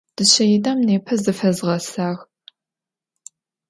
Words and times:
Dışseidem 0.17 0.79
nêpe 0.87 1.15
zıfezğesağ. 1.23 2.09